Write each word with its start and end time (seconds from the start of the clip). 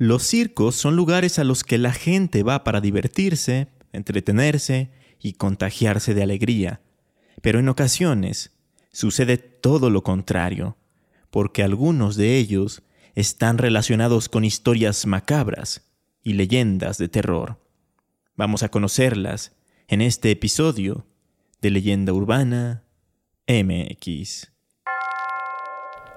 Los 0.00 0.22
circos 0.22 0.76
son 0.76 0.96
lugares 0.96 1.38
a 1.38 1.44
los 1.44 1.62
que 1.62 1.76
la 1.76 1.92
gente 1.92 2.42
va 2.42 2.64
para 2.64 2.80
divertirse, 2.80 3.68
entretenerse 3.92 4.90
y 5.20 5.34
contagiarse 5.34 6.14
de 6.14 6.22
alegría. 6.22 6.80
Pero 7.42 7.58
en 7.58 7.68
ocasiones 7.68 8.56
sucede 8.90 9.36
todo 9.36 9.90
lo 9.90 10.02
contrario, 10.02 10.78
porque 11.28 11.62
algunos 11.62 12.16
de 12.16 12.38
ellos 12.38 12.82
están 13.14 13.58
relacionados 13.58 14.30
con 14.30 14.46
historias 14.46 15.04
macabras 15.04 15.92
y 16.22 16.32
leyendas 16.32 16.96
de 16.96 17.08
terror. 17.10 17.60
Vamos 18.36 18.62
a 18.62 18.70
conocerlas 18.70 19.52
en 19.86 20.00
este 20.00 20.30
episodio 20.30 21.06
de 21.60 21.72
Leyenda 21.72 22.14
Urbana 22.14 22.84
MX. 23.46 24.50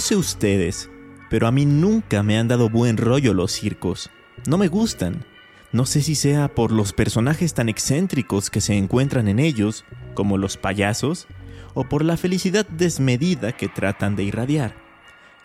No 0.00 0.06
sé 0.06 0.16
ustedes, 0.16 0.88
pero 1.28 1.46
a 1.46 1.52
mí 1.52 1.66
nunca 1.66 2.22
me 2.22 2.38
han 2.38 2.48
dado 2.48 2.70
buen 2.70 2.96
rollo 2.96 3.34
los 3.34 3.52
circos. 3.52 4.08
No 4.46 4.56
me 4.56 4.66
gustan. 4.66 5.26
No 5.72 5.84
sé 5.84 6.00
si 6.00 6.14
sea 6.14 6.48
por 6.48 6.72
los 6.72 6.94
personajes 6.94 7.52
tan 7.52 7.68
excéntricos 7.68 8.48
que 8.48 8.62
se 8.62 8.78
encuentran 8.78 9.28
en 9.28 9.38
ellos, 9.38 9.84
como 10.14 10.38
los 10.38 10.56
payasos, 10.56 11.26
o 11.74 11.84
por 11.84 12.02
la 12.02 12.16
felicidad 12.16 12.66
desmedida 12.66 13.52
que 13.52 13.68
tratan 13.68 14.16
de 14.16 14.22
irradiar. 14.22 14.74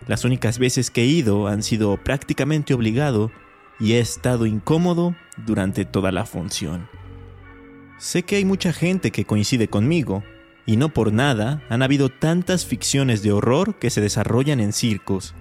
Las 0.06 0.24
únicas 0.24 0.58
veces 0.58 0.90
que 0.90 1.02
he 1.02 1.06
ido 1.06 1.48
han 1.48 1.62
sido 1.62 1.94
prácticamente 1.98 2.72
obligado 2.72 3.30
y 3.78 3.92
he 3.92 3.98
estado 3.98 4.46
incómodo 4.46 5.14
durante 5.36 5.84
toda 5.84 6.12
la 6.12 6.24
función. 6.24 6.88
Sé 7.98 8.22
que 8.22 8.36
hay 8.36 8.46
mucha 8.46 8.72
gente 8.72 9.10
que 9.10 9.26
coincide 9.26 9.68
conmigo, 9.68 10.24
y 10.66 10.76
no 10.76 10.88
por 10.88 11.12
nada 11.12 11.62
han 11.68 11.82
habido 11.82 12.08
tantas 12.08 12.66
ficciones 12.66 13.22
de 13.22 13.32
horror 13.32 13.78
que 13.78 13.90
se 13.90 14.00
desarrollan 14.00 14.60
en 14.60 14.72
circos. 14.72 15.34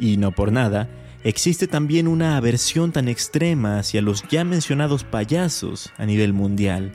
Y 0.00 0.16
no 0.16 0.32
por 0.32 0.50
nada 0.52 0.90
existe 1.22 1.66
también 1.68 2.08
una 2.08 2.36
aversión 2.36 2.92
tan 2.92 3.08
extrema 3.08 3.78
hacia 3.78 4.02
los 4.02 4.24
ya 4.28 4.44
mencionados 4.44 5.04
payasos 5.04 5.92
a 5.96 6.04
nivel 6.04 6.32
mundial. 6.32 6.92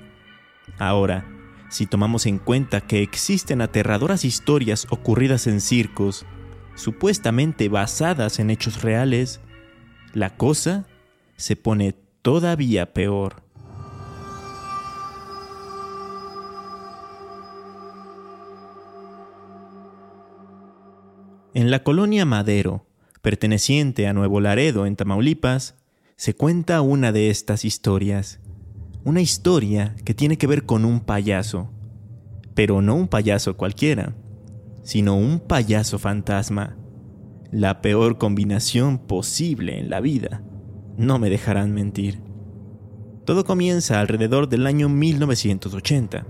Ahora, 0.77 1.25
si 1.69 1.85
tomamos 1.85 2.25
en 2.25 2.37
cuenta 2.37 2.81
que 2.81 3.01
existen 3.01 3.61
aterradoras 3.61 4.25
historias 4.25 4.85
ocurridas 4.89 5.47
en 5.47 5.61
circos, 5.61 6.25
supuestamente 6.75 7.69
basadas 7.69 8.39
en 8.39 8.49
hechos 8.49 8.81
reales, 8.81 9.39
la 10.13 10.35
cosa 10.35 10.85
se 11.37 11.55
pone 11.55 11.95
todavía 12.21 12.93
peor. 12.93 13.43
En 21.55 21.71
la 21.71 21.81
colonia 21.81 22.25
Madero, 22.25 22.85
perteneciente 23.23 24.05
a 24.05 24.13
Nuevo 24.13 24.39
Laredo, 24.39 24.85
en 24.85 24.95
Tamaulipas, 24.95 25.73
se 26.15 26.35
cuenta 26.35 26.81
una 26.81 27.11
de 27.11 27.31
estas 27.31 27.65
historias. 27.65 28.39
Una 29.03 29.21
historia 29.21 29.95
que 30.05 30.13
tiene 30.13 30.37
que 30.37 30.45
ver 30.45 30.67
con 30.67 30.85
un 30.85 30.99
payaso. 30.99 31.71
Pero 32.53 32.83
no 32.83 32.93
un 32.93 33.07
payaso 33.07 33.57
cualquiera, 33.57 34.15
sino 34.83 35.17
un 35.17 35.39
payaso 35.39 35.97
fantasma. 35.97 36.77
La 37.51 37.81
peor 37.81 38.19
combinación 38.19 38.99
posible 38.99 39.79
en 39.79 39.89
la 39.89 40.01
vida. 40.01 40.43
No 40.97 41.17
me 41.17 41.31
dejarán 41.31 41.73
mentir. 41.73 42.21
Todo 43.25 43.43
comienza 43.43 43.99
alrededor 43.99 44.49
del 44.49 44.67
año 44.67 44.87
1980 44.87 46.27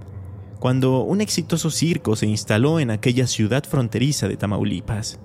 cuando 0.59 1.03
un 1.03 1.21
exitoso 1.21 1.71
circo 1.71 2.17
se 2.17 2.27
instaló 2.27 2.81
en 2.81 2.91
aquella 2.91 3.27
ciudad 3.27 3.63
fronteriza 3.63 4.27
de 4.27 4.35
Tamaulipas. 4.35 5.19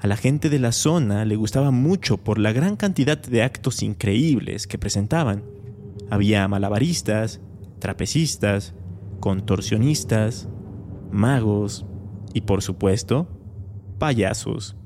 A 0.00 0.06
la 0.06 0.16
gente 0.16 0.48
de 0.48 0.58
la 0.58 0.72
zona 0.72 1.26
le 1.26 1.36
gustaba 1.36 1.70
mucho 1.70 2.16
por 2.16 2.38
la 2.38 2.52
gran 2.52 2.76
cantidad 2.76 3.18
de 3.18 3.42
actos 3.42 3.82
increíbles 3.82 4.66
que 4.66 4.78
presentaban. 4.78 5.44
Había 6.10 6.48
malabaristas, 6.48 7.40
trapecistas, 7.78 8.74
contorsionistas, 9.20 10.48
magos 11.10 11.84
y 12.32 12.42
por 12.42 12.62
supuesto, 12.62 13.28
payasos. 13.98 14.76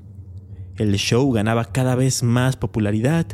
El 0.75 0.93
show 0.95 1.31
ganaba 1.31 1.65
cada 1.65 1.95
vez 1.95 2.21
más 2.21 2.57
popularidad 2.57 3.25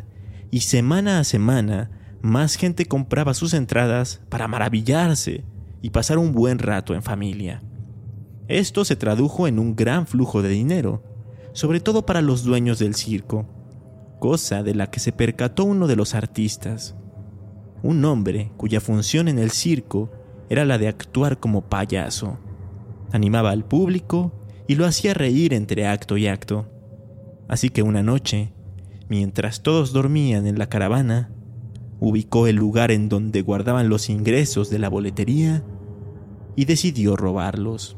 y 0.52 0.60
semana 0.60 1.18
a 1.18 1.24
semana 1.24 1.90
más 2.22 2.54
gente 2.54 2.86
compraba 2.86 3.34
sus 3.34 3.52
entradas 3.52 4.20
para 4.28 4.48
maravillarse 4.48 5.44
y 5.86 5.90
pasar 5.90 6.18
un 6.18 6.32
buen 6.32 6.58
rato 6.58 6.96
en 6.96 7.02
familia. 7.04 7.62
Esto 8.48 8.84
se 8.84 8.96
tradujo 8.96 9.46
en 9.46 9.60
un 9.60 9.76
gran 9.76 10.08
flujo 10.08 10.42
de 10.42 10.48
dinero, 10.48 11.04
sobre 11.52 11.78
todo 11.78 12.04
para 12.04 12.22
los 12.22 12.42
dueños 12.42 12.80
del 12.80 12.96
circo, 12.96 13.46
cosa 14.18 14.64
de 14.64 14.74
la 14.74 14.90
que 14.90 14.98
se 14.98 15.12
percató 15.12 15.62
uno 15.62 15.86
de 15.86 15.94
los 15.94 16.16
artistas, 16.16 16.96
un 17.84 18.04
hombre 18.04 18.50
cuya 18.56 18.80
función 18.80 19.28
en 19.28 19.38
el 19.38 19.52
circo 19.52 20.10
era 20.50 20.64
la 20.64 20.76
de 20.76 20.88
actuar 20.88 21.38
como 21.38 21.68
payaso. 21.68 22.36
Animaba 23.12 23.52
al 23.52 23.64
público 23.64 24.32
y 24.66 24.74
lo 24.74 24.86
hacía 24.86 25.14
reír 25.14 25.54
entre 25.54 25.86
acto 25.86 26.16
y 26.16 26.26
acto. 26.26 26.66
Así 27.46 27.68
que 27.68 27.84
una 27.84 28.02
noche, 28.02 28.52
mientras 29.08 29.62
todos 29.62 29.92
dormían 29.92 30.48
en 30.48 30.58
la 30.58 30.68
caravana, 30.68 31.30
ubicó 32.00 32.48
el 32.48 32.56
lugar 32.56 32.90
en 32.90 33.08
donde 33.08 33.42
guardaban 33.42 33.88
los 33.88 34.10
ingresos 34.10 34.68
de 34.68 34.80
la 34.80 34.88
boletería 34.88 35.62
y 36.56 36.64
decidió 36.64 37.16
robarlos. 37.16 37.96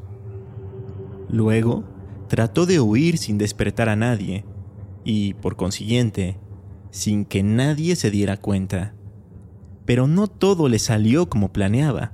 Luego, 1.30 1.84
trató 2.28 2.66
de 2.66 2.80
huir 2.80 3.16
sin 3.16 3.38
despertar 3.38 3.88
a 3.88 3.96
nadie 3.96 4.44
y, 5.04 5.34
por 5.34 5.56
consiguiente, 5.56 6.38
sin 6.90 7.24
que 7.24 7.42
nadie 7.42 7.96
se 7.96 8.10
diera 8.10 8.36
cuenta. 8.36 8.94
Pero 9.86 10.06
no 10.06 10.26
todo 10.26 10.68
le 10.68 10.78
salió 10.78 11.30
como 11.30 11.52
planeaba, 11.52 12.12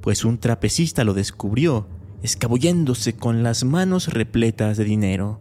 pues 0.00 0.24
un 0.24 0.38
trapecista 0.38 1.04
lo 1.04 1.14
descubrió, 1.14 1.86
escabulléndose 2.22 3.14
con 3.14 3.42
las 3.42 3.64
manos 3.64 4.08
repletas 4.08 4.76
de 4.76 4.84
dinero, 4.84 5.40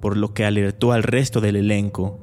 por 0.00 0.16
lo 0.16 0.34
que 0.34 0.44
alertó 0.44 0.92
al 0.92 1.02
resto 1.02 1.40
del 1.40 1.56
elenco. 1.56 2.20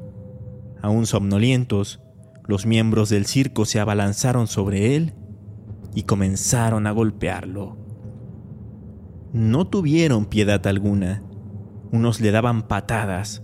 Aún 0.82 1.06
somnolientos, 1.06 2.00
los 2.48 2.66
miembros 2.66 3.10
del 3.10 3.26
circo 3.26 3.66
se 3.66 3.80
abalanzaron 3.80 4.48
sobre 4.48 4.96
él 4.96 5.14
y 5.94 6.04
comenzaron 6.04 6.88
a 6.88 6.92
golpearlo. 6.92 7.78
No 9.34 9.68
tuvieron 9.68 10.26
piedad 10.26 10.66
alguna. 10.68 11.24
Unos 11.92 12.22
le 12.22 12.32
daban 12.32 12.68
patadas, 12.68 13.44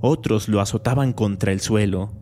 otros 0.00 0.48
lo 0.48 0.60
azotaban 0.60 1.12
contra 1.12 1.52
el 1.52 1.60
suelo, 1.60 2.12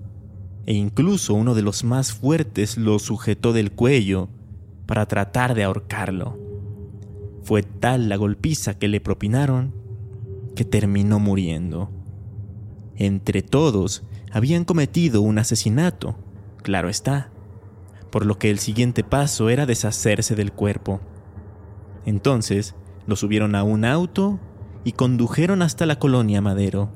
e 0.66 0.74
incluso 0.74 1.34
uno 1.34 1.54
de 1.54 1.62
los 1.62 1.84
más 1.84 2.12
fuertes 2.12 2.76
lo 2.76 2.98
sujetó 2.98 3.52
del 3.52 3.72
cuello 3.72 4.28
para 4.86 5.06
tratar 5.06 5.54
de 5.54 5.64
ahorcarlo. 5.64 6.38
Fue 7.42 7.62
tal 7.62 8.08
la 8.08 8.16
golpiza 8.16 8.78
que 8.78 8.88
le 8.88 9.00
propinaron 9.00 9.74
que 10.54 10.64
terminó 10.64 11.18
muriendo. 11.18 11.90
Entre 12.96 13.42
todos 13.42 14.02
habían 14.32 14.64
cometido 14.64 15.22
un 15.22 15.38
asesinato, 15.38 16.16
claro 16.62 16.88
está, 16.88 17.30
por 18.10 18.26
lo 18.26 18.38
que 18.38 18.50
el 18.50 18.58
siguiente 18.58 19.04
paso 19.04 19.48
era 19.48 19.66
deshacerse 19.66 20.34
del 20.34 20.52
cuerpo. 20.52 21.00
Entonces 22.04 22.74
lo 23.06 23.16
subieron 23.16 23.54
a 23.54 23.62
un 23.62 23.84
auto 23.84 24.38
y 24.84 24.92
condujeron 24.92 25.62
hasta 25.62 25.86
la 25.86 25.98
colonia 25.98 26.40
Madero. 26.40 26.90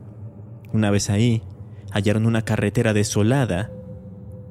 Una 0.73 0.91
vez 0.91 1.11
ahí, 1.11 1.43
hallaron 1.91 2.27
una 2.27 2.43
carretera 2.43 2.95
desolada 2.95 3.71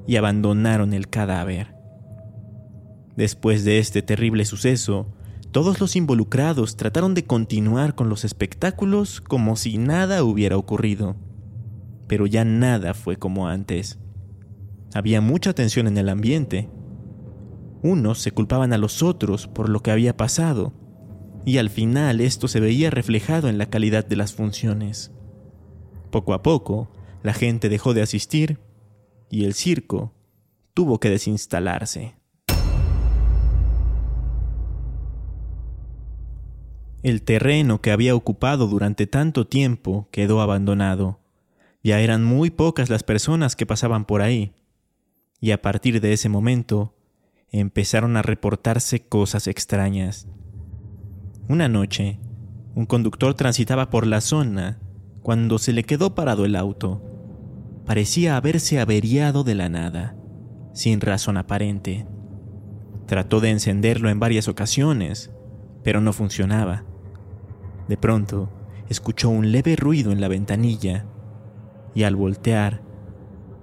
y 0.06 0.16
abandonaron 0.16 0.92
el 0.92 1.08
cadáver. 1.08 1.74
Después 3.16 3.64
de 3.64 3.78
este 3.78 4.02
terrible 4.02 4.44
suceso, 4.44 5.12
todos 5.50 5.80
los 5.80 5.96
involucrados 5.96 6.76
trataron 6.76 7.14
de 7.14 7.24
continuar 7.24 7.94
con 7.94 8.08
los 8.08 8.24
espectáculos 8.24 9.20
como 9.20 9.56
si 9.56 9.78
nada 9.78 10.24
hubiera 10.24 10.56
ocurrido 10.56 11.16
pero 12.12 12.26
ya 12.26 12.44
nada 12.44 12.92
fue 12.92 13.16
como 13.16 13.48
antes. 13.48 13.98
Había 14.94 15.20
mucha 15.20 15.54
tensión 15.54 15.86
en 15.86 15.96
el 15.96 16.08
ambiente. 16.08 16.68
Unos 17.82 18.20
se 18.20 18.32
culpaban 18.32 18.72
a 18.72 18.78
los 18.78 19.02
otros 19.02 19.48
por 19.48 19.68
lo 19.68 19.80
que 19.80 19.90
había 19.90 20.16
pasado, 20.16 20.72
y 21.44 21.58
al 21.58 21.70
final 21.70 22.20
esto 22.20 22.46
se 22.46 22.60
veía 22.60 22.90
reflejado 22.90 23.48
en 23.48 23.58
la 23.58 23.66
calidad 23.66 24.04
de 24.04 24.16
las 24.16 24.34
funciones. 24.34 25.10
Poco 26.10 26.34
a 26.34 26.42
poco, 26.42 26.90
la 27.22 27.32
gente 27.32 27.68
dejó 27.68 27.94
de 27.94 28.02
asistir 28.02 28.58
y 29.30 29.44
el 29.44 29.54
circo 29.54 30.12
tuvo 30.74 31.00
que 31.00 31.08
desinstalarse. 31.08 32.14
El 37.02 37.22
terreno 37.22 37.80
que 37.80 37.90
había 37.90 38.14
ocupado 38.14 38.68
durante 38.68 39.08
tanto 39.08 39.46
tiempo 39.46 40.08
quedó 40.12 40.40
abandonado. 40.40 41.18
Ya 41.82 41.98
eran 41.98 42.22
muy 42.22 42.50
pocas 42.50 42.90
las 42.90 43.02
personas 43.02 43.56
que 43.56 43.66
pasaban 43.66 44.04
por 44.04 44.22
ahí. 44.22 44.52
Y 45.42 45.50
a 45.50 45.60
partir 45.60 46.00
de 46.00 46.12
ese 46.12 46.28
momento 46.28 46.94
empezaron 47.50 48.16
a 48.16 48.22
reportarse 48.22 49.00
cosas 49.00 49.48
extrañas. 49.48 50.28
Una 51.48 51.68
noche, 51.68 52.20
un 52.76 52.86
conductor 52.86 53.34
transitaba 53.34 53.90
por 53.90 54.06
la 54.06 54.20
zona 54.20 54.78
cuando 55.20 55.58
se 55.58 55.72
le 55.72 55.82
quedó 55.82 56.14
parado 56.14 56.44
el 56.44 56.54
auto. 56.54 57.02
Parecía 57.84 58.36
haberse 58.36 58.78
averiado 58.78 59.42
de 59.42 59.56
la 59.56 59.68
nada, 59.68 60.14
sin 60.74 61.00
razón 61.00 61.36
aparente. 61.36 62.06
Trató 63.06 63.40
de 63.40 63.50
encenderlo 63.50 64.10
en 64.10 64.20
varias 64.20 64.46
ocasiones, 64.46 65.32
pero 65.82 66.00
no 66.00 66.12
funcionaba. 66.12 66.84
De 67.88 67.96
pronto, 67.96 68.48
escuchó 68.88 69.28
un 69.28 69.50
leve 69.50 69.74
ruido 69.74 70.12
en 70.12 70.20
la 70.20 70.28
ventanilla 70.28 71.04
y 71.96 72.04
al 72.04 72.14
voltear, 72.14 72.80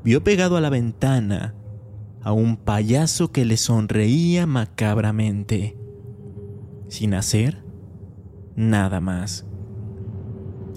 vio 0.04 0.26
pegado 0.26 0.58
a 0.58 0.62
la 0.62 0.70
ventana 0.70 1.56
a 2.21 2.31
un 2.33 2.57
payaso 2.57 3.31
que 3.31 3.45
le 3.45 3.57
sonreía 3.57 4.45
macabramente, 4.45 5.77
sin 6.88 7.13
hacer 7.13 7.63
nada 8.56 9.00
más. 9.00 9.45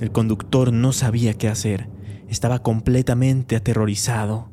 El 0.01 0.13
conductor 0.13 0.73
no 0.73 0.93
sabía 0.93 1.35
qué 1.35 1.49
hacer, 1.49 1.89
estaba 2.29 2.61
completamente 2.61 3.57
aterrorizado. 3.57 4.51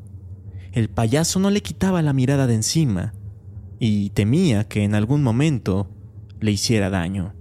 El 0.71 0.89
payaso 0.89 1.39
no 1.39 1.50
le 1.50 1.62
quitaba 1.62 2.01
la 2.01 2.13
mirada 2.13 2.47
de 2.47 2.56
encima 2.56 3.13
y 3.80 4.09
temía 4.12 4.68
que 4.68 4.83
en 4.83 4.95
algún 4.95 5.24
momento 5.24 5.88
le 6.39 6.51
hiciera 6.51 6.89
daño. 6.89 7.33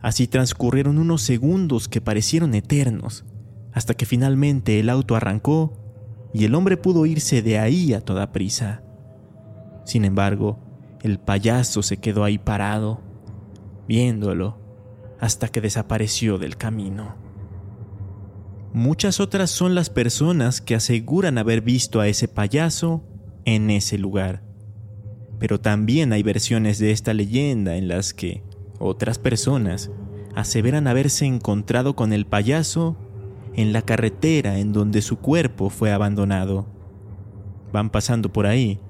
Así 0.00 0.26
transcurrieron 0.26 0.98
unos 0.98 1.22
segundos 1.22 1.88
que 1.88 2.00
parecieron 2.00 2.54
eternos, 2.54 3.24
hasta 3.72 3.94
que 3.94 4.06
finalmente 4.06 4.80
el 4.80 4.90
auto 4.90 5.14
arrancó 5.14 5.81
y 6.32 6.44
el 6.44 6.54
hombre 6.54 6.76
pudo 6.76 7.06
irse 7.06 7.42
de 7.42 7.58
ahí 7.58 7.92
a 7.94 8.00
toda 8.00 8.32
prisa. 8.32 8.82
Sin 9.84 10.04
embargo, 10.04 10.58
el 11.02 11.18
payaso 11.18 11.82
se 11.82 11.98
quedó 11.98 12.24
ahí 12.24 12.38
parado, 12.38 13.00
viéndolo, 13.86 14.58
hasta 15.20 15.48
que 15.48 15.60
desapareció 15.60 16.38
del 16.38 16.56
camino. 16.56 17.16
Muchas 18.72 19.20
otras 19.20 19.50
son 19.50 19.74
las 19.74 19.90
personas 19.90 20.60
que 20.60 20.74
aseguran 20.74 21.36
haber 21.36 21.60
visto 21.60 22.00
a 22.00 22.08
ese 22.08 22.26
payaso 22.26 23.04
en 23.44 23.70
ese 23.70 23.98
lugar. 23.98 24.42
Pero 25.38 25.60
también 25.60 26.12
hay 26.12 26.22
versiones 26.22 26.78
de 26.78 26.92
esta 26.92 27.12
leyenda 27.12 27.76
en 27.76 27.88
las 27.88 28.14
que 28.14 28.42
otras 28.78 29.18
personas 29.18 29.90
aseveran 30.34 30.86
haberse 30.86 31.26
encontrado 31.26 31.94
con 31.94 32.12
el 32.12 32.26
payaso 32.26 32.96
en 33.54 33.72
la 33.72 33.82
carretera 33.82 34.58
en 34.58 34.72
donde 34.72 35.02
su 35.02 35.18
cuerpo 35.18 35.70
fue 35.70 35.92
abandonado. 35.92 36.66
Van 37.72 37.90
pasando 37.90 38.32
por 38.32 38.46
ahí, 38.46 38.80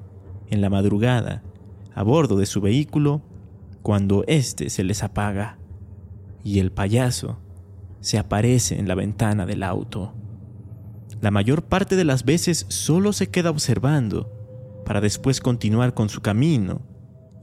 en 0.50 0.60
la 0.60 0.70
madrugada, 0.70 1.42
a 1.94 2.02
bordo 2.02 2.36
de 2.36 2.46
su 2.46 2.60
vehículo, 2.60 3.22
cuando 3.82 4.24
éste 4.26 4.70
se 4.70 4.84
les 4.84 5.02
apaga, 5.02 5.58
y 6.44 6.58
el 6.58 6.72
payaso 6.72 7.38
se 8.00 8.18
aparece 8.18 8.78
en 8.78 8.88
la 8.88 8.94
ventana 8.94 9.46
del 9.46 9.62
auto. 9.62 10.14
La 11.20 11.30
mayor 11.30 11.62
parte 11.64 11.96
de 11.96 12.04
las 12.04 12.24
veces 12.24 12.66
solo 12.68 13.12
se 13.12 13.28
queda 13.28 13.50
observando, 13.50 14.30
para 14.84 15.00
después 15.00 15.40
continuar 15.40 15.94
con 15.94 16.08
su 16.08 16.20
camino 16.20 16.82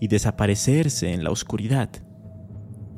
y 0.01 0.07
desaparecerse 0.07 1.13
en 1.13 1.23
la 1.23 1.31
oscuridad 1.31 1.89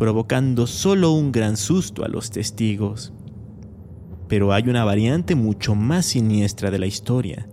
provocando 0.01 0.65
solo 0.65 1.11
un 1.11 1.31
gran 1.31 1.57
susto 1.57 2.03
a 2.03 2.07
los 2.07 2.31
testigos. 2.31 3.13
Pero 4.31 4.53
hay 4.53 4.69
una 4.69 4.85
variante 4.85 5.35
mucho 5.35 5.75
más 5.75 6.05
siniestra 6.05 6.71
de 6.71 6.79
la 6.79 6.85
historia, 6.85 7.49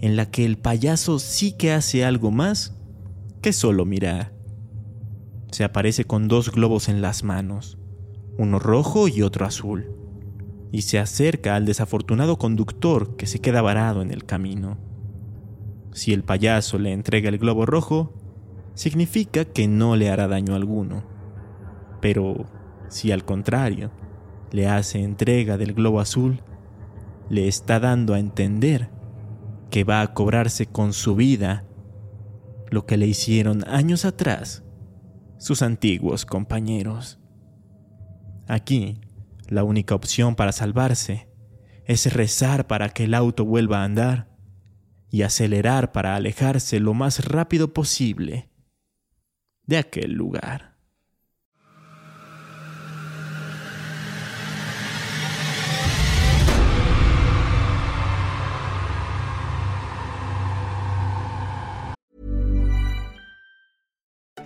en 0.00 0.14
la 0.14 0.30
que 0.30 0.44
el 0.44 0.56
payaso 0.56 1.18
sí 1.18 1.50
que 1.50 1.72
hace 1.72 2.04
algo 2.04 2.30
más 2.30 2.76
que 3.42 3.52
solo 3.52 3.84
mirar. 3.84 4.32
Se 5.50 5.64
aparece 5.64 6.04
con 6.04 6.28
dos 6.28 6.52
globos 6.52 6.88
en 6.88 7.02
las 7.02 7.24
manos, 7.24 7.78
uno 8.36 8.60
rojo 8.60 9.08
y 9.08 9.22
otro 9.22 9.44
azul, 9.44 9.90
y 10.70 10.82
se 10.82 11.00
acerca 11.00 11.56
al 11.56 11.66
desafortunado 11.66 12.38
conductor 12.38 13.16
que 13.16 13.26
se 13.26 13.40
queda 13.40 13.60
varado 13.60 14.00
en 14.00 14.12
el 14.12 14.24
camino. 14.24 14.78
Si 15.92 16.12
el 16.12 16.22
payaso 16.22 16.78
le 16.78 16.92
entrega 16.92 17.28
el 17.28 17.38
globo 17.38 17.66
rojo, 17.66 18.14
significa 18.74 19.44
que 19.44 19.66
no 19.66 19.96
le 19.96 20.10
hará 20.10 20.28
daño 20.28 20.54
alguno 20.54 21.18
pero 22.00 22.46
si 22.88 23.12
al 23.12 23.24
contrario 23.24 23.90
le 24.50 24.68
hace 24.68 25.02
entrega 25.02 25.56
del 25.56 25.74
globo 25.74 26.00
azul, 26.00 26.42
le 27.28 27.48
está 27.48 27.80
dando 27.80 28.14
a 28.14 28.18
entender 28.18 28.90
que 29.70 29.84
va 29.84 30.00
a 30.00 30.14
cobrarse 30.14 30.66
con 30.66 30.92
su 30.92 31.14
vida 31.14 31.64
lo 32.70 32.86
que 32.86 32.96
le 32.96 33.06
hicieron 33.06 33.68
años 33.68 34.04
atrás 34.04 34.64
sus 35.38 35.62
antiguos 35.62 36.26
compañeros. 36.26 37.18
Aquí, 38.46 39.00
la 39.48 39.64
única 39.64 39.94
opción 39.94 40.34
para 40.34 40.52
salvarse 40.52 41.28
es 41.84 42.12
rezar 42.12 42.66
para 42.66 42.90
que 42.90 43.04
el 43.04 43.14
auto 43.14 43.44
vuelva 43.44 43.80
a 43.80 43.84
andar 43.84 44.36
y 45.10 45.22
acelerar 45.22 45.92
para 45.92 46.16
alejarse 46.16 46.80
lo 46.80 46.94
más 46.94 47.24
rápido 47.24 47.72
posible 47.72 48.50
de 49.66 49.78
aquel 49.78 50.12
lugar. 50.12 50.77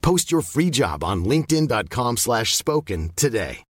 Post 0.00 0.30
your 0.30 0.42
free 0.42 0.70
job 0.70 1.02
on 1.02 1.24
linkedin.com 1.24 2.16
slash 2.16 2.54
spoken 2.54 3.10
today. 3.14 3.64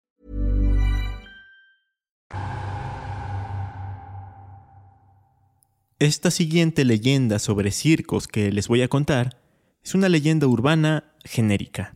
Esta 6.00 6.30
siguiente 6.30 6.86
leyenda 6.86 7.40
sobre 7.40 7.72
circos 7.72 8.28
que 8.28 8.52
les 8.52 8.68
voy 8.68 8.84
a 8.84 8.88
contar 8.88 9.42
es 9.84 9.96
una 9.96 10.10
leyenda 10.10 10.46
urbana 10.46 11.06
genérica. 11.24 11.96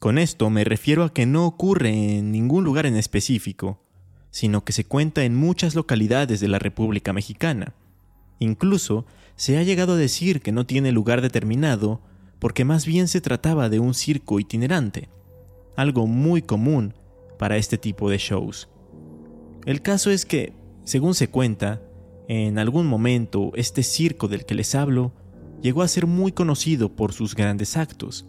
Con 0.00 0.18
esto 0.18 0.50
me 0.50 0.64
refiero 0.64 1.04
a 1.04 1.12
que 1.12 1.24
no 1.24 1.46
ocurre 1.46 1.90
en 1.90 2.32
ningún 2.32 2.64
lugar 2.64 2.84
en 2.84 2.96
específico, 2.96 3.80
sino 4.30 4.64
que 4.64 4.72
se 4.72 4.84
cuenta 4.84 5.22
en 5.22 5.36
muchas 5.36 5.76
localidades 5.76 6.40
de 6.40 6.48
la 6.48 6.58
República 6.58 7.12
Mexicana. 7.12 7.74
Incluso 8.40 9.06
se 9.36 9.56
ha 9.56 9.62
llegado 9.62 9.92
a 9.92 9.96
decir 9.96 10.40
que 10.40 10.50
no 10.50 10.66
tiene 10.66 10.90
lugar 10.90 11.20
determinado 11.20 12.00
porque 12.42 12.64
más 12.64 12.86
bien 12.86 13.06
se 13.06 13.20
trataba 13.20 13.68
de 13.68 13.78
un 13.78 13.94
circo 13.94 14.40
itinerante, 14.40 15.08
algo 15.76 16.08
muy 16.08 16.42
común 16.42 16.92
para 17.38 17.56
este 17.56 17.78
tipo 17.78 18.10
de 18.10 18.18
shows. 18.18 18.68
El 19.64 19.80
caso 19.80 20.10
es 20.10 20.26
que, 20.26 20.52
según 20.82 21.14
se 21.14 21.28
cuenta, 21.28 21.80
en 22.26 22.58
algún 22.58 22.88
momento 22.88 23.52
este 23.54 23.84
circo 23.84 24.26
del 24.26 24.44
que 24.44 24.56
les 24.56 24.74
hablo 24.74 25.12
llegó 25.62 25.82
a 25.82 25.88
ser 25.88 26.08
muy 26.08 26.32
conocido 26.32 26.88
por 26.88 27.12
sus 27.12 27.36
grandes 27.36 27.76
actos, 27.76 28.26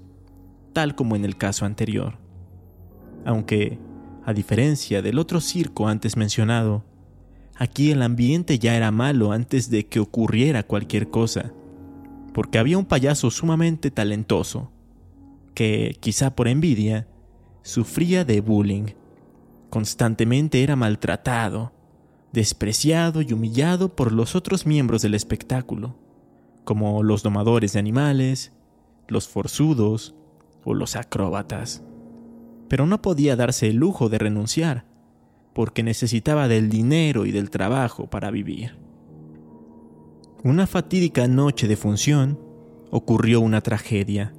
tal 0.73 0.93
como 0.93 1.15
en 1.15 1.25
el 1.25 1.35
caso 1.35 1.65
anterior. 1.65 2.19
Aunque, 3.25 3.79
a 4.25 4.31
diferencia 4.31 5.01
del 5.01 5.17
otro 5.17 5.41
circo 5.41 5.87
antes 5.87 6.17
mencionado, 6.17 6.85
aquí 7.55 7.89
el 7.89 8.03
ambiente 8.03 8.59
ya 8.59 8.77
era 8.77 8.91
malo 8.91 9.31
antes 9.31 9.71
de 9.71 9.87
que 9.87 9.99
ocurriera 9.99 10.61
cualquier 10.61 11.09
cosa, 11.09 11.51
porque 12.33 12.57
había 12.57 12.77
un 12.77 12.85
payaso 12.85 13.29
sumamente 13.31 13.91
talentoso, 13.91 14.71
que, 15.53 15.97
quizá 15.99 16.35
por 16.35 16.47
envidia, 16.47 17.07
sufría 17.61 18.25
de 18.25 18.41
bullying. 18.41 18.87
Constantemente 19.69 20.63
era 20.63 20.75
maltratado, 20.75 21.71
despreciado 22.31 23.21
y 23.21 23.33
humillado 23.33 23.95
por 23.95 24.11
los 24.11 24.35
otros 24.35 24.65
miembros 24.65 25.01
del 25.03 25.13
espectáculo, 25.13 25.95
como 26.63 27.03
los 27.03 27.21
domadores 27.23 27.73
de 27.73 27.79
animales, 27.79 28.51
los 29.07 29.27
forzudos 29.27 30.15
o 30.63 30.73
los 30.73 30.95
acróbatas. 30.95 31.83
Pero 32.67 32.87
no 32.87 33.01
podía 33.01 33.35
darse 33.35 33.69
el 33.69 33.75
lujo 33.75 34.09
de 34.09 34.17
renunciar, 34.17 34.85
porque 35.53 35.83
necesitaba 35.83 36.47
del 36.47 36.69
dinero 36.69 37.27
y 37.27 37.31
del 37.31 37.51
trabajo 37.51 38.09
para 38.09 38.31
vivir. 38.31 38.82
Una 40.45 40.67
fatídica 40.67 41.25
noche 41.29 41.69
de 41.69 41.77
función 41.77 42.37
ocurrió 42.91 43.39
una 43.39 43.61
tragedia. 43.61 44.33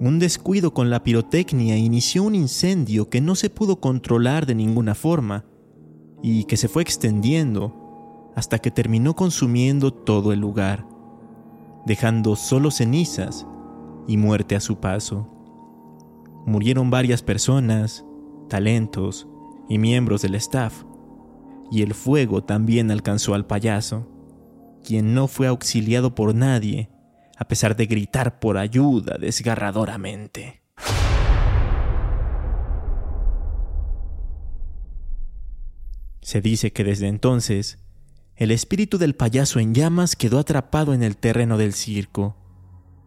Un 0.00 0.18
descuido 0.18 0.74
con 0.74 0.90
la 0.90 1.04
pirotecnia 1.04 1.76
inició 1.76 2.24
un 2.24 2.34
incendio 2.34 3.08
que 3.08 3.20
no 3.20 3.36
se 3.36 3.48
pudo 3.48 3.78
controlar 3.78 4.46
de 4.46 4.56
ninguna 4.56 4.96
forma 4.96 5.44
y 6.24 6.42
que 6.44 6.56
se 6.56 6.66
fue 6.66 6.82
extendiendo 6.82 8.32
hasta 8.34 8.58
que 8.58 8.72
terminó 8.72 9.14
consumiendo 9.14 9.92
todo 9.92 10.32
el 10.32 10.40
lugar, 10.40 10.88
dejando 11.86 12.34
solo 12.34 12.72
cenizas 12.72 13.46
y 14.08 14.16
muerte 14.16 14.56
a 14.56 14.60
su 14.60 14.80
paso. 14.80 15.28
Murieron 16.46 16.90
varias 16.90 17.22
personas, 17.22 18.04
talentos 18.48 19.28
y 19.68 19.78
miembros 19.78 20.22
del 20.22 20.34
staff, 20.34 20.82
y 21.70 21.82
el 21.82 21.94
fuego 21.94 22.42
también 22.42 22.90
alcanzó 22.90 23.34
al 23.34 23.46
payaso, 23.46 24.08
quien 24.82 25.14
no 25.14 25.28
fue 25.28 25.46
auxiliado 25.46 26.14
por 26.14 26.34
nadie 26.34 26.90
a 27.42 27.48
pesar 27.48 27.74
de 27.76 27.86
gritar 27.86 28.38
por 28.38 28.56
ayuda 28.56 29.16
desgarradoramente. 29.18 30.62
Se 36.20 36.40
dice 36.40 36.72
que 36.72 36.84
desde 36.84 37.08
entonces, 37.08 37.78
el 38.36 38.52
espíritu 38.52 38.96
del 38.96 39.14
payaso 39.16 39.58
en 39.58 39.74
llamas 39.74 40.14
quedó 40.14 40.38
atrapado 40.38 40.94
en 40.94 41.02
el 41.02 41.16
terreno 41.16 41.58
del 41.58 41.72
circo 41.72 42.36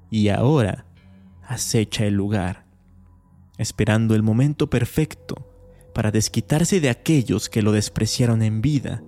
y 0.09 0.27
ahora 0.27 0.85
acecha 1.41 2.05
el 2.05 2.15
lugar, 2.15 2.65
esperando 3.57 4.15
el 4.15 4.23
momento 4.23 4.69
perfecto 4.69 5.49
para 5.93 6.11
desquitarse 6.11 6.81
de 6.81 6.89
aquellos 6.89 7.49
que 7.49 7.61
lo 7.61 7.71
despreciaron 7.71 8.41
en 8.41 8.61
vida 8.61 9.01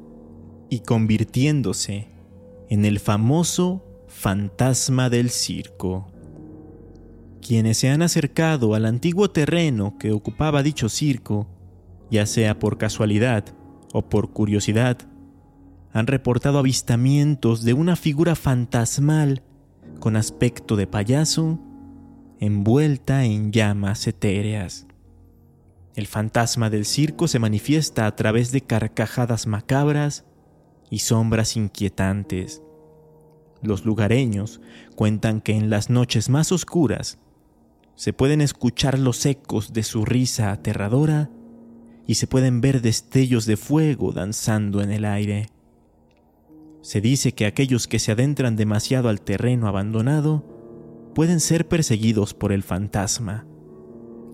y 0.70 0.80
convirtiéndose 0.80 2.17
en 2.70 2.86
el 2.86 3.00
famoso 3.00 3.84
fantasma 4.08 5.10
del 5.10 5.30
circo. 5.30 6.08
Quienes 7.42 7.78
se 7.78 7.90
han 7.90 8.02
acercado 8.02 8.74
al 8.74 8.86
antiguo 8.86 9.30
terreno 9.30 9.98
que 9.98 10.12
ocupaba 10.12 10.64
dicho 10.64 10.90
circo, 10.90 11.48
ya 12.12 12.26
sea 12.26 12.60
por 12.60 12.78
casualidad 12.78 13.46
o 13.94 14.10
por 14.10 14.32
curiosidad, 14.32 14.98
han 15.94 16.08
reportado 16.08 16.60
avistamientos 16.60 17.64
de 17.64 17.74
una 17.74 17.96
figura 17.96 18.36
fantasmal 18.36 19.44
con 20.00 20.16
aspecto 20.16 20.76
de 20.76 20.88
payaso 20.88 21.60
envuelta 22.40 23.26
en 23.26 23.52
llamas 23.52 24.06
etéreas. 24.08 24.86
El 25.96 26.06
fantasma 26.06 26.70
del 26.70 26.86
circo 26.86 27.28
se 27.28 27.40
manifiesta 27.40 28.06
a 28.06 28.16
través 28.16 28.52
de 28.52 28.62
carcajadas 28.62 29.48
macabras 29.48 30.27
y 30.90 31.00
sombras 31.00 31.56
inquietantes 31.58 32.62
los 33.62 33.86
lugareños 33.86 34.62
cuentan 34.96 35.42
que 35.42 35.54
en 35.54 35.70
las 35.70 35.90
noches 35.90 36.30
más 36.30 36.52
oscuras 36.52 37.18
se 37.96 38.14
pueden 38.14 38.42
escuchar 38.42 39.00
los 39.00 39.26
ecos 39.26 39.74
de 39.74 39.84
su 39.84 40.06
risa 40.06 40.52
aterradora 40.52 41.30
y 42.06 42.16
se 42.16 42.28
pueden 42.28 42.62
ver 42.62 42.82
destellos 42.82 43.46
de 43.46 43.58
fuego 43.58 44.12
danzando 44.12 44.82
en 44.82 44.92
el 44.92 45.04
aire. 45.04 45.50
Se 46.82 47.02
dice 47.02 47.34
que 47.34 47.46
aquellos 47.46 47.88
que 47.88 48.00
se 48.00 48.12
adentran 48.12 48.56
demasiado 48.56 49.10
al 49.10 49.22
terreno 49.22 49.68
abandonado 49.68 50.46
pueden 51.16 51.40
ser 51.40 51.68
perseguidos 51.68 52.34
por 52.34 52.52
el 52.52 52.62
fantasma, 52.62 53.46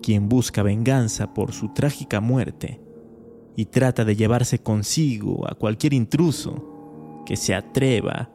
quien 0.02 0.28
busca 0.28 0.62
venganza 0.62 1.32
por 1.32 1.52
su 1.52 1.72
trágica 1.72 2.20
muerte 2.20 2.83
y 3.56 3.66
trata 3.66 4.04
de 4.04 4.16
llevarse 4.16 4.58
consigo 4.60 5.48
a 5.48 5.54
cualquier 5.54 5.94
intruso 5.94 7.22
que 7.26 7.36
se 7.36 7.54
atreva 7.54 8.30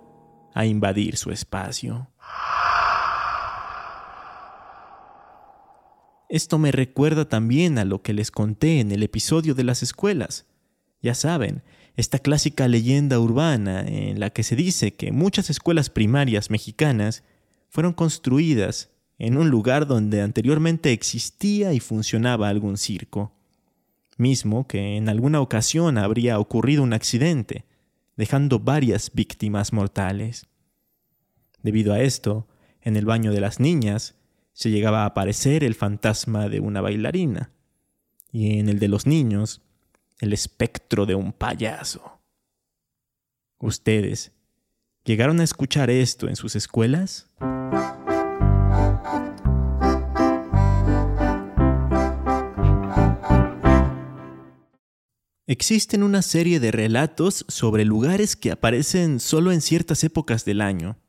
a 0.54 0.66
invadir 0.66 1.18
su 1.18 1.32
espacio. 1.32 2.10
Esto 6.30 6.60
me 6.60 6.72
recuerda 6.72 7.28
también 7.28 7.80
a 7.80 7.86
lo 7.86 8.04
que 8.04 8.14
les 8.14 8.30
conté 8.30 8.80
en 8.80 8.92
el 8.92 9.02
episodio 9.02 9.56
de 9.56 9.64
las 9.64 9.82
escuelas. 9.82 10.46
Ya 11.02 11.16
saben, 11.16 11.64
esta 11.96 12.20
clásica 12.20 12.68
leyenda 12.68 13.20
urbana 13.20 13.82
en 13.82 14.20
la 14.20 14.30
que 14.30 14.44
se 14.44 14.56
dice 14.56 14.94
que 14.94 15.12
muchas 15.12 15.50
escuelas 15.50 15.90
primarias 15.90 16.52
mexicanas 16.52 17.24
fueron 17.70 17.94
construidas 17.94 18.92
en 19.18 19.38
un 19.38 19.50
lugar 19.50 19.88
donde 19.88 20.22
anteriormente 20.22 20.92
existía 20.92 21.74
y 21.74 21.80
funcionaba 21.80 22.48
algún 22.48 22.78
circo, 22.78 23.34
mismo 24.20 24.68
que 24.68 24.98
en 24.98 25.10
alguna 25.10 25.42
ocasión 25.42 25.98
habría 25.98 26.40
ocurrido 26.40 26.84
un 26.84 26.94
accidente, 26.94 27.66
dejando 28.16 28.60
varias 28.60 29.12
víctimas 29.14 29.74
mortales. 29.74 30.48
Debido 31.64 31.94
a 31.94 32.02
esto, 32.02 32.48
en 32.82 32.96
el 32.96 33.06
baño 33.06 33.32
de 33.32 33.42
las 33.42 33.60
niñas 33.60 34.16
se 34.54 34.72
llegaba 34.72 35.04
a 35.04 35.06
aparecer 35.06 35.64
el 35.64 35.76
fantasma 35.76 36.50
de 36.50 36.60
una 36.60 36.82
bailarina, 36.82 37.52
y 38.32 38.60
en 38.60 38.70
el 38.70 38.80
de 38.80 38.90
los 38.90 39.08
niños, 39.08 39.62
el 40.20 40.34
espectro 40.34 41.06
de 41.06 41.16
un 41.16 41.32
payaso. 41.32 42.20
¿Ustedes 43.58 44.34
llegaron 45.04 45.40
a 45.40 45.44
escuchar 45.44 45.90
esto 45.90 46.28
en 46.28 46.36
sus 46.36 46.56
escuelas? 46.56 47.30
Existen 55.52 56.04
una 56.04 56.22
serie 56.22 56.60
de 56.60 56.70
relatos 56.70 57.44
sobre 57.48 57.84
lugares 57.84 58.36
que 58.36 58.52
aparecen 58.52 59.20
solo 59.20 59.52
en 59.52 59.62
ciertas 59.62 60.04
épocas 60.04 60.46
del 60.46 60.62
año, 60.62 61.00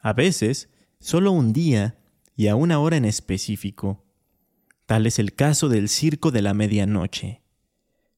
a 0.00 0.14
veces 0.14 0.70
solo 1.00 1.32
un 1.32 1.52
día 1.52 1.98
y 2.34 2.46
a 2.46 2.56
una 2.56 2.78
hora 2.78 2.96
en 2.96 3.04
específico. 3.04 4.02
Tal 4.86 5.06
es 5.06 5.18
el 5.18 5.34
caso 5.34 5.68
del 5.68 5.90
Circo 5.90 6.30
de 6.30 6.40
la 6.40 6.54
Medianoche, 6.54 7.42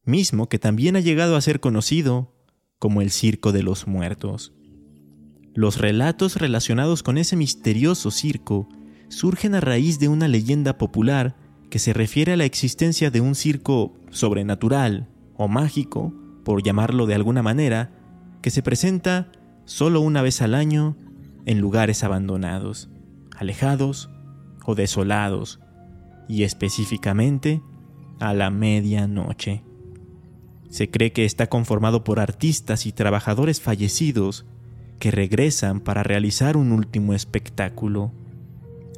mismo 0.04 0.49
que 0.49 0.61
también 0.61 0.94
ha 0.94 1.00
llegado 1.00 1.35
a 1.35 1.40
ser 1.40 1.58
conocido 1.58 2.32
como 2.78 3.02
el 3.02 3.11
Circo 3.11 3.50
de 3.50 3.64
los 3.64 3.88
Muertos. 3.88 4.52
Los 5.52 5.78
relatos 5.78 6.37
relacionados 6.37 7.02
con 7.02 7.18
ese 7.18 7.35
misterioso 7.35 8.12
circo 8.12 8.68
surgen 9.08 9.56
a 9.56 9.61
raíz 9.61 9.99
de 9.99 10.06
una 10.06 10.28
leyenda 10.28 10.78
popular 10.78 11.35
que 11.70 11.80
se 11.80 11.92
refiere 11.92 12.35
a 12.35 12.37
la 12.37 12.44
existencia 12.44 13.11
de 13.11 13.20
un 13.20 13.35
circo 13.35 13.99
sobrenatural 14.11 15.08
o 15.36 15.48
mágico, 15.48 16.12
por 16.44 16.62
llamarlo 16.62 17.06
de 17.06 17.14
alguna 17.14 17.42
manera, 17.42 17.90
que 18.42 18.50
se 18.50 18.62
presenta 18.62 19.30
solo 19.64 20.00
una 20.00 20.22
vez 20.22 20.42
al 20.42 20.54
año 20.54 20.96
en 21.44 21.60
lugares 21.60 22.04
abandonados, 22.04 22.88
alejados 23.36 24.10
o 24.64 24.74
desolados, 24.74 25.60
y 26.28 26.42
específicamente 26.42 27.62
a 28.18 28.34
la 28.34 28.50
medianoche. 28.50 29.62
Se 30.68 30.90
cree 30.90 31.12
que 31.12 31.24
está 31.24 31.46
conformado 31.46 32.04
por 32.04 32.18
artistas 32.18 32.86
y 32.86 32.92
trabajadores 32.92 33.60
fallecidos 33.60 34.44
que 34.98 35.10
regresan 35.10 35.80
para 35.80 36.02
realizar 36.02 36.56
un 36.56 36.72
último 36.72 37.14
espectáculo. 37.14 38.12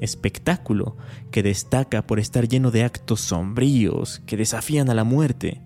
Espectáculo 0.01 0.97
que 1.31 1.43
destaca 1.43 2.07
por 2.07 2.21
estar 2.21 2.49
lleno 2.49 2.71
de 2.71 2.85
actos 2.85 3.21
sombríos 3.21 4.21
que 4.27 4.37
desafían 4.37 4.91
a 4.91 4.95
la 4.95 5.05
muerte 5.05 5.61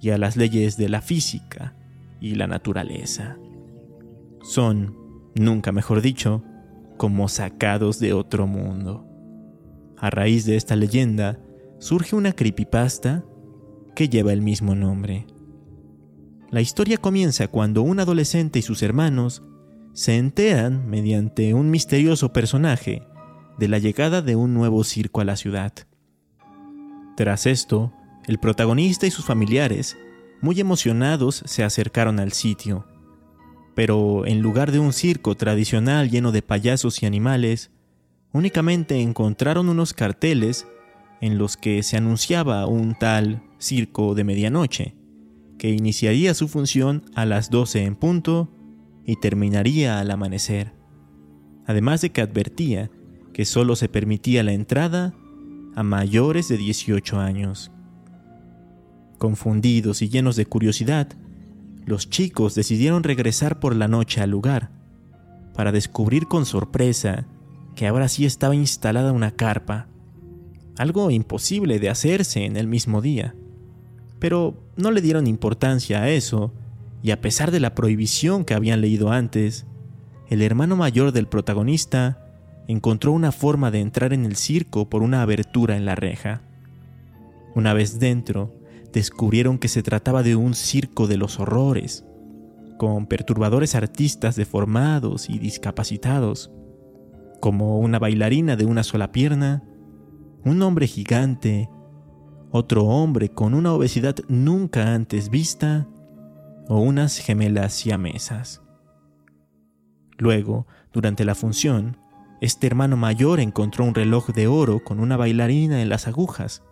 y 0.00 0.10
a 0.10 0.18
las 0.18 0.36
leyes 0.36 0.76
de 0.76 0.88
la 0.88 1.00
física 1.00 1.74
y 2.20 2.34
la 2.34 2.46
naturaleza. 2.46 3.36
Son, 4.42 4.96
nunca 5.34 5.72
mejor 5.72 6.02
dicho, 6.02 6.42
como 6.96 7.28
sacados 7.28 7.98
de 7.98 8.12
otro 8.12 8.46
mundo. 8.46 9.06
A 9.98 10.10
raíz 10.10 10.44
de 10.44 10.56
esta 10.56 10.76
leyenda, 10.76 11.38
surge 11.78 12.16
una 12.16 12.32
creepypasta 12.32 13.24
que 13.94 14.08
lleva 14.08 14.32
el 14.32 14.42
mismo 14.42 14.74
nombre. 14.74 15.26
La 16.50 16.60
historia 16.60 16.98
comienza 16.98 17.48
cuando 17.48 17.82
un 17.82 17.98
adolescente 17.98 18.58
y 18.60 18.62
sus 18.62 18.82
hermanos 18.82 19.42
se 19.92 20.16
enteran, 20.16 20.88
mediante 20.88 21.54
un 21.54 21.70
misterioso 21.70 22.32
personaje, 22.32 23.02
de 23.58 23.68
la 23.68 23.78
llegada 23.78 24.20
de 24.22 24.36
un 24.36 24.52
nuevo 24.52 24.84
circo 24.84 25.22
a 25.22 25.24
la 25.24 25.36
ciudad. 25.36 25.72
Tras 27.16 27.46
esto, 27.46 27.92
el 28.26 28.38
protagonista 28.38 29.06
y 29.06 29.10
sus 29.10 29.24
familiares, 29.24 29.96
muy 30.40 30.60
emocionados, 30.60 31.42
se 31.46 31.64
acercaron 31.64 32.18
al 32.18 32.32
sitio. 32.32 32.86
Pero 33.74 34.26
en 34.26 34.40
lugar 34.40 34.72
de 34.72 34.78
un 34.78 34.92
circo 34.92 35.34
tradicional 35.36 36.10
lleno 36.10 36.32
de 36.32 36.42
payasos 36.42 37.02
y 37.02 37.06
animales, 37.06 37.70
únicamente 38.32 39.00
encontraron 39.00 39.68
unos 39.68 39.92
carteles 39.92 40.66
en 41.20 41.38
los 41.38 41.56
que 41.56 41.82
se 41.82 41.96
anunciaba 41.96 42.66
un 42.66 42.94
tal 42.94 43.42
circo 43.58 44.14
de 44.14 44.24
medianoche, 44.24 44.94
que 45.58 45.70
iniciaría 45.70 46.34
su 46.34 46.48
función 46.48 47.04
a 47.14 47.24
las 47.24 47.50
12 47.50 47.84
en 47.84 47.96
punto 47.96 48.52
y 49.04 49.16
terminaría 49.16 50.00
al 50.00 50.10
amanecer. 50.10 50.74
Además 51.66 52.00
de 52.00 52.10
que 52.10 52.20
advertía 52.20 52.90
que 53.32 53.44
solo 53.44 53.76
se 53.76 53.88
permitía 53.88 54.42
la 54.42 54.52
entrada 54.52 55.14
a 55.74 55.82
mayores 55.82 56.48
de 56.48 56.56
18 56.56 57.20
años. 57.20 57.70
Confundidos 59.18 60.02
y 60.02 60.08
llenos 60.08 60.36
de 60.36 60.46
curiosidad, 60.46 61.08
los 61.86 62.10
chicos 62.10 62.54
decidieron 62.54 63.02
regresar 63.02 63.60
por 63.60 63.74
la 63.74 63.88
noche 63.88 64.20
al 64.20 64.30
lugar, 64.30 64.70
para 65.54 65.72
descubrir 65.72 66.26
con 66.26 66.44
sorpresa 66.44 67.26
que 67.74 67.86
ahora 67.86 68.08
sí 68.08 68.26
estaba 68.26 68.54
instalada 68.54 69.12
una 69.12 69.30
carpa, 69.30 69.86
algo 70.76 71.10
imposible 71.10 71.78
de 71.78 71.88
hacerse 71.88 72.44
en 72.44 72.56
el 72.56 72.66
mismo 72.66 73.00
día. 73.00 73.34
Pero 74.18 74.62
no 74.76 74.90
le 74.90 75.00
dieron 75.00 75.26
importancia 75.26 76.02
a 76.02 76.10
eso, 76.10 76.52
y 77.02 77.10
a 77.10 77.20
pesar 77.20 77.50
de 77.50 77.60
la 77.60 77.74
prohibición 77.74 78.44
que 78.44 78.54
habían 78.54 78.80
leído 78.80 79.12
antes, 79.12 79.66
el 80.28 80.42
hermano 80.42 80.76
mayor 80.76 81.12
del 81.12 81.28
protagonista 81.28 82.18
encontró 82.66 83.12
una 83.12 83.30
forma 83.30 83.70
de 83.70 83.80
entrar 83.80 84.12
en 84.12 84.24
el 84.24 84.36
circo 84.36 84.88
por 84.90 85.02
una 85.02 85.22
abertura 85.22 85.76
en 85.76 85.84
la 85.84 85.94
reja. 85.94 86.42
Una 87.54 87.74
vez 87.74 88.00
dentro, 88.00 88.52
descubrieron 88.96 89.58
que 89.58 89.68
se 89.68 89.82
trataba 89.82 90.22
de 90.22 90.36
un 90.36 90.54
circo 90.54 91.06
de 91.06 91.18
los 91.18 91.38
horrores, 91.38 92.06
con 92.78 93.06
perturbadores 93.06 93.74
artistas 93.74 94.36
deformados 94.36 95.28
y 95.28 95.38
discapacitados, 95.38 96.50
como 97.38 97.78
una 97.78 97.98
bailarina 97.98 98.56
de 98.56 98.64
una 98.64 98.82
sola 98.82 99.12
pierna, 99.12 99.62
un 100.46 100.62
hombre 100.62 100.86
gigante, 100.86 101.68
otro 102.50 102.84
hombre 102.84 103.28
con 103.28 103.52
una 103.52 103.74
obesidad 103.74 104.16
nunca 104.28 104.94
antes 104.94 105.28
vista 105.28 105.86
o 106.66 106.80
unas 106.80 107.18
gemelas 107.18 107.74
siamesas. 107.74 108.62
Luego, 110.16 110.66
durante 110.94 111.26
la 111.26 111.34
función, 111.34 111.98
este 112.40 112.66
hermano 112.66 112.96
mayor 112.96 113.40
encontró 113.40 113.84
un 113.84 113.94
reloj 113.94 114.30
de 114.30 114.46
oro 114.46 114.82
con 114.82 115.00
una 115.00 115.18
bailarina 115.18 115.82
en 115.82 115.90
las 115.90 116.08
agujas 116.08 116.62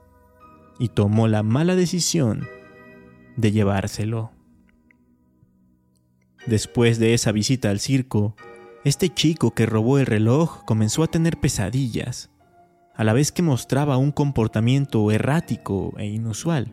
y 0.79 0.89
tomó 0.89 1.29
la 1.29 1.43
mala 1.43 1.77
decisión 1.77 2.47
de 3.37 3.53
llevárselo. 3.53 4.33
Después 6.47 6.99
de 6.99 7.15
esa 7.15 7.33
visita 7.33 7.71
al 7.71 7.81
circo, 7.81 8.37
este 8.85 9.09
chico 9.09 9.53
que 9.53 9.67
robó 9.67 9.99
el 9.99 10.07
reloj 10.07 10.65
comenzó 10.65 11.03
a 11.03 11.07
tener 11.07 11.39
pesadillas, 11.39 12.31
a 12.95 13.03
la 13.03 13.13
vez 13.13 13.33
que 13.33 13.43
mostraba 13.43 13.97
un 13.97 14.13
comportamiento 14.13 15.11
errático 15.11 15.95
e 15.97 16.07
inusual. 16.07 16.73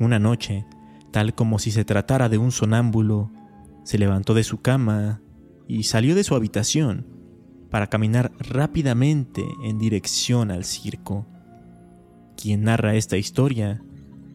Una 0.00 0.18
noche, 0.18 0.64
tal 1.12 1.34
como 1.34 1.58
si 1.58 1.70
se 1.70 1.84
tratara 1.84 2.28
de 2.28 2.38
un 2.38 2.50
sonámbulo, 2.50 3.30
se 3.84 3.98
levantó 3.98 4.32
de 4.34 4.42
su 4.42 4.62
cama 4.62 5.20
y 5.68 5.84
salió 5.84 6.14
de 6.14 6.24
su 6.24 6.34
habitación 6.34 7.06
para 7.70 7.88
caminar 7.88 8.32
rápidamente 8.38 9.44
en 9.64 9.78
dirección 9.78 10.50
al 10.50 10.64
circo. 10.64 11.26
Quien 12.42 12.64
narra 12.64 12.96
esta 12.96 13.16
historia 13.16 13.80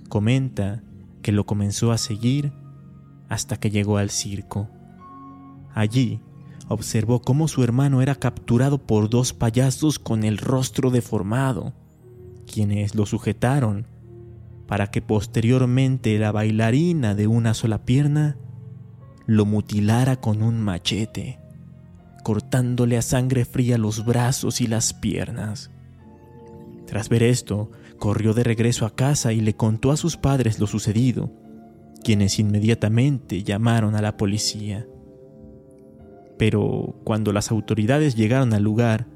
comenta 0.08 0.82
que 1.22 1.34
lo 1.34 1.46
comenzó 1.46 1.92
a 1.92 1.98
seguir 1.98 2.54
hasta 3.28 3.58
que 3.58 3.70
llegó 3.70 3.98
al 3.98 4.12
circo. 4.12 4.70
Allí 5.74 6.22
observó 6.70 7.20
cómo 7.20 7.50
su 7.50 7.66
hermano 7.66 8.02
era 8.02 8.16
capturado 8.16 8.78
por 8.78 9.10
dos 9.10 9.34
payasos 9.34 10.00
con 10.00 10.24
el 10.24 10.38
rostro 10.38 10.90
deformado, 10.90 11.74
quienes 12.50 12.96
lo 12.96 13.06
sujetaron 13.06 13.88
para 14.68 14.88
que 14.88 15.02
posteriormente 15.02 16.18
la 16.18 16.32
bailarina 16.32 17.14
de 17.14 17.28
una 17.28 17.54
sola 17.54 17.84
pierna 17.84 18.38
lo 19.26 19.46
mutilara 19.46 20.16
con 20.16 20.44
un 20.44 20.62
machete 20.62 21.40
cortándole 22.24 22.98
a 22.98 23.02
sangre 23.02 23.44
fría 23.44 23.78
los 23.78 24.06
brazos 24.06 24.62
y 24.62 24.68
las 24.68 24.94
piernas. 24.94 25.72
Tras 26.88 27.10
ver 27.10 27.24
esto, 27.24 27.70
corrió 27.98 28.34
de 28.34 28.44
regreso 28.44 28.86
a 28.86 28.96
casa 28.96 29.34
y 29.34 29.42
le 29.42 29.56
contó 29.56 29.92
a 29.92 29.98
sus 29.98 30.18
padres 30.18 30.60
lo 30.60 30.68
sucedido, 30.68 31.32
quienes 32.04 32.40
inmediatamente 32.40 33.44
llamaron 33.44 33.96
a 33.96 34.02
la 34.02 34.18
policía. 34.18 34.88
Pero 36.38 37.00
cuando 37.04 37.34
las 37.34 37.52
autoridades 37.52 38.16
llegaron 38.16 38.54
al 38.54 38.64
lugar, 38.64 39.08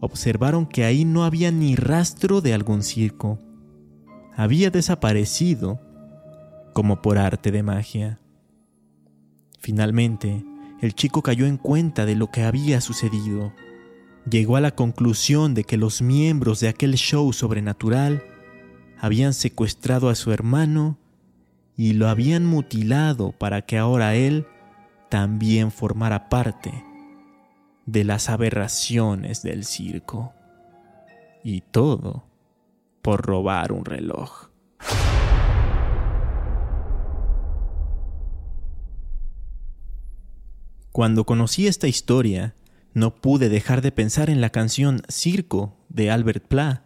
observaron 0.00 0.66
que 0.66 0.84
ahí 0.84 1.04
no 1.04 1.24
había 1.24 1.50
ni 1.50 1.74
rastro 1.74 2.40
de 2.40 2.54
algún 2.54 2.82
circo. 2.82 3.40
Había 4.36 4.70
desaparecido 4.70 5.80
como 6.72 7.02
por 7.02 7.18
arte 7.18 7.50
de 7.50 7.62
magia. 7.62 8.20
Finalmente, 9.58 10.44
el 10.80 10.94
chico 10.94 11.22
cayó 11.22 11.46
en 11.46 11.56
cuenta 11.56 12.04
de 12.04 12.14
lo 12.14 12.30
que 12.30 12.42
había 12.42 12.80
sucedido. 12.80 13.52
Llegó 14.28 14.56
a 14.56 14.60
la 14.60 14.72
conclusión 14.72 15.54
de 15.54 15.62
que 15.62 15.76
los 15.76 16.02
miembros 16.02 16.58
de 16.58 16.68
aquel 16.68 16.94
show 16.94 17.32
sobrenatural 17.32 18.24
habían 18.98 19.32
secuestrado 19.32 20.08
a 20.08 20.16
su 20.16 20.32
hermano 20.32 20.98
y 21.76 21.92
lo 21.92 22.08
habían 22.08 22.44
mutilado 22.44 23.30
para 23.30 23.62
que 23.62 23.78
ahora 23.78 24.16
él 24.16 24.46
también 25.10 25.70
formara 25.70 26.28
parte 26.28 26.84
de 27.84 28.02
las 28.02 28.28
aberraciones 28.28 29.42
del 29.42 29.64
circo. 29.64 30.32
Y 31.44 31.60
todo 31.60 32.24
por 33.02 33.24
robar 33.24 33.70
un 33.70 33.84
reloj. 33.84 34.48
Cuando 40.90 41.24
conocí 41.24 41.68
esta 41.68 41.86
historia, 41.86 42.56
no 42.96 43.14
pude 43.14 43.50
dejar 43.50 43.82
de 43.82 43.92
pensar 43.92 44.30
en 44.30 44.40
la 44.40 44.48
canción 44.48 45.02
Circo 45.10 45.76
de 45.90 46.10
Albert 46.10 46.46
Pla, 46.46 46.82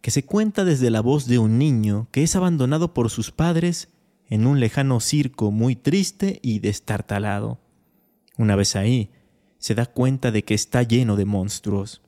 que 0.00 0.10
se 0.10 0.24
cuenta 0.24 0.64
desde 0.64 0.88
la 0.88 1.02
voz 1.02 1.26
de 1.26 1.38
un 1.38 1.58
niño 1.58 2.08
que 2.12 2.22
es 2.22 2.34
abandonado 2.34 2.94
por 2.94 3.10
sus 3.10 3.30
padres 3.30 3.90
en 4.30 4.46
un 4.46 4.58
lejano 4.58 5.00
circo 5.00 5.50
muy 5.50 5.76
triste 5.76 6.40
y 6.42 6.60
destartalado. 6.60 7.60
Una 8.38 8.56
vez 8.56 8.74
ahí, 8.74 9.10
se 9.58 9.74
da 9.74 9.84
cuenta 9.84 10.30
de 10.30 10.44
que 10.44 10.54
está 10.54 10.82
lleno 10.82 11.16
de 11.16 11.26
monstruos. 11.26 12.00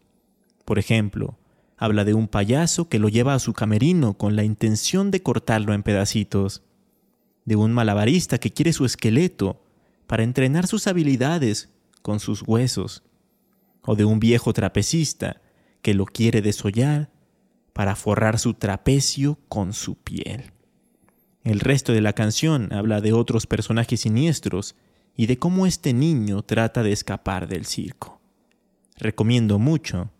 Por 0.65 0.79
ejemplo, 0.79 1.37
habla 1.77 2.07
de 2.07 2.15
un 2.15 2.29
payaso 2.29 2.89
que 2.89 2.99
lo 2.99 3.11
lleva 3.11 3.35
a 3.35 3.39
su 3.39 3.53
camerino 3.53 4.15
con 4.15 4.35
la 4.35 4.45
intención 4.45 5.11
de 5.11 5.23
cortarlo 5.23 5.75
en 5.75 5.83
pedacitos, 5.83 6.63
de 7.45 7.57
un 7.57 7.75
malabarista 7.75 8.39
que 8.39 8.51
quiere 8.51 8.73
su 8.73 8.87
esqueleto 8.87 9.63
para 10.07 10.23
entrenar 10.23 10.67
sus 10.67 10.87
habilidades 10.87 11.69
con 12.01 12.19
sus 12.19 12.43
huesos, 12.47 13.03
o 13.85 13.97
de 13.97 14.05
un 14.05 14.21
viejo 14.21 14.53
trapecista 14.53 15.41
que 15.83 15.95
lo 15.95 16.07
quiere 16.07 16.43
desollar 16.43 17.11
para 17.73 17.97
forrar 17.97 18.39
su 18.39 18.55
trapecio 18.55 19.39
con 19.49 19.73
su 19.73 19.97
piel. 19.97 20.53
El 21.45 21.61
resto 21.61 21.93
de 21.93 22.01
la 22.01 22.13
canción 22.13 22.73
habla 22.73 23.01
de 23.01 23.13
otros 23.13 23.47
personajes 23.47 24.01
siniestros 24.01 24.77
y 25.17 25.27
de 25.27 25.39
cómo 25.39 25.67
este 25.67 25.93
niño 25.93 26.43
trata 26.43 26.83
de 26.83 26.93
escapar 26.93 27.49
del 27.49 27.67
circo. 27.67 28.21
Recomiendo 28.97 29.59
mucho 29.59 30.11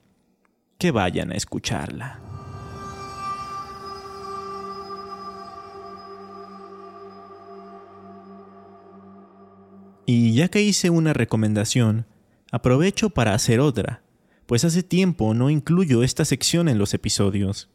que 0.79 0.91
vayan 0.91 1.31
a 1.31 1.37
escucharla. 1.37 2.21
Y 10.05 10.35
ya 10.35 10.49
que 10.49 10.61
hice 10.61 10.91
una 10.91 11.13
recomendación, 11.13 12.07
aprovecho 12.53 13.11
para 13.11 13.35
hacer 13.35 13.59
otra, 13.59 14.03
pues 14.47 14.65
hace 14.65 14.85
tiempo 14.85 15.35
no 15.35 15.51
incluyo 15.51 16.05
esta 16.05 16.25
sección 16.25 16.69
en 16.69 16.79
los 16.79 16.95
episodios. 16.95 17.69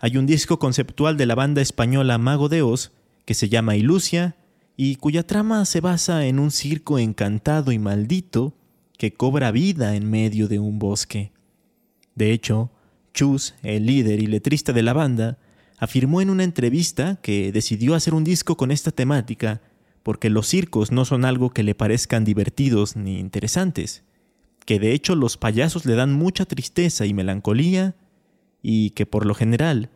Hay 0.00 0.16
un 0.18 0.26
disco 0.26 0.58
conceptual 0.58 1.16
de 1.16 1.24
la 1.26 1.36
banda 1.36 1.62
española 1.62 2.18
Mago 2.18 2.50
de 2.50 2.60
Oz 2.60 2.92
que 3.24 3.34
se 3.34 3.48
llama 3.48 3.76
Ilusia 3.76 4.36
y 4.76 4.96
cuya 4.96 5.26
trama 5.26 5.64
se 5.64 5.80
basa 5.80 6.26
en 6.26 6.40
un 6.40 6.50
circo 6.50 6.98
encantado 6.98 7.70
y 7.70 7.78
maldito 7.78 8.54
que 8.98 9.14
cobra 9.14 9.52
vida 9.52 9.94
en 9.94 10.10
medio 10.10 10.48
de 10.48 10.58
un 10.58 10.80
bosque. 10.80 11.30
De 12.16 12.32
hecho, 12.32 12.70
Chus, 13.14 13.54
el 13.62 13.86
líder 13.86 14.20
y 14.20 14.26
letrista 14.26 14.72
de 14.72 14.82
la 14.82 14.92
banda, 14.92 15.38
afirmó 15.78 16.20
en 16.20 16.30
una 16.30 16.44
entrevista 16.44 17.20
que 17.22 17.52
decidió 17.52 17.94
hacer 17.94 18.14
un 18.14 18.24
disco 18.24 18.56
con 18.56 18.72
esta 18.72 18.90
temática 18.90 19.60
porque 20.02 20.30
los 20.30 20.46
circos 20.46 20.92
no 20.92 21.04
son 21.04 21.24
algo 21.24 21.50
que 21.50 21.62
le 21.62 21.74
parezcan 21.74 22.24
divertidos 22.24 22.96
ni 22.96 23.18
interesantes, 23.18 24.04
que 24.64 24.78
de 24.78 24.92
hecho 24.92 25.14
los 25.14 25.36
payasos 25.36 25.86
le 25.86 25.94
dan 25.94 26.12
mucha 26.12 26.44
tristeza 26.44 27.06
y 27.06 27.14
melancolía 27.14 27.94
y 28.62 28.90
que 28.90 29.06
por 29.06 29.26
lo 29.26 29.34
general 29.34 29.90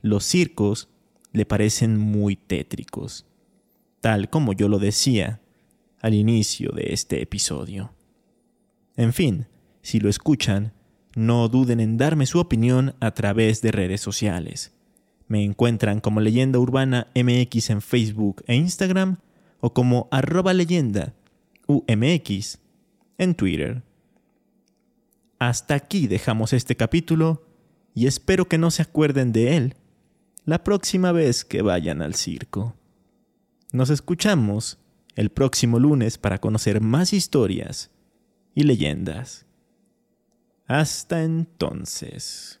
los 0.00 0.24
circos 0.24 0.88
le 1.32 1.46
parecen 1.46 1.98
muy 1.98 2.36
tétricos, 2.36 3.26
tal 4.00 4.30
como 4.30 4.52
yo 4.52 4.68
lo 4.68 4.78
decía 4.78 5.40
al 6.00 6.14
inicio 6.14 6.70
de 6.72 6.92
este 6.92 7.22
episodio. 7.22 7.92
En 8.96 9.12
fin, 9.12 9.46
si 9.82 10.00
lo 10.00 10.08
escuchan, 10.08 10.72
no 11.16 11.48
duden 11.48 11.80
en 11.80 11.96
darme 11.96 12.26
su 12.26 12.38
opinión 12.38 12.94
a 13.00 13.12
través 13.12 13.62
de 13.62 13.72
redes 13.72 14.00
sociales. 14.00 14.72
Me 15.26 15.42
encuentran 15.42 16.00
como 16.00 16.20
Leyenda 16.20 16.58
Urbana 16.58 17.08
MX 17.14 17.70
en 17.70 17.80
Facebook 17.80 18.44
e 18.46 18.54
Instagram 18.54 19.18
o 19.64 19.72
como 19.72 20.08
arroba 20.10 20.52
leyenda 20.52 21.14
UMX 21.66 22.58
en 23.16 23.34
Twitter. 23.34 23.82
Hasta 25.38 25.74
aquí 25.74 26.06
dejamos 26.06 26.52
este 26.52 26.76
capítulo 26.76 27.46
y 27.94 28.06
espero 28.06 28.44
que 28.44 28.58
no 28.58 28.70
se 28.70 28.82
acuerden 28.82 29.32
de 29.32 29.56
él 29.56 29.74
la 30.44 30.62
próxima 30.64 31.12
vez 31.12 31.46
que 31.46 31.62
vayan 31.62 32.02
al 32.02 32.14
circo. 32.14 32.76
Nos 33.72 33.88
escuchamos 33.88 34.80
el 35.16 35.30
próximo 35.30 35.78
lunes 35.78 36.18
para 36.18 36.42
conocer 36.42 36.82
más 36.82 37.14
historias 37.14 37.90
y 38.54 38.64
leyendas. 38.64 39.46
Hasta 40.66 41.22
entonces. 41.22 42.60